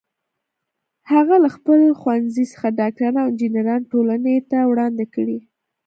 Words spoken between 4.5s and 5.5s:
ته وړاندې کړي